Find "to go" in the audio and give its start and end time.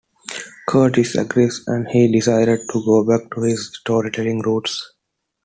2.73-3.05